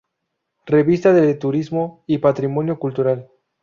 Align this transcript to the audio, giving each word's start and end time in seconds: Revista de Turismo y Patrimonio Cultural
Revista 0.65 1.13
de 1.13 1.31
Turismo 1.35 2.03
y 2.07 2.17
Patrimonio 2.17 2.79
Cultural 2.79 3.29